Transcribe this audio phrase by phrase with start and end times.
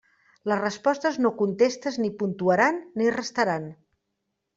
[0.51, 3.69] Les respostes no contestes ni puntuaran ni restaran.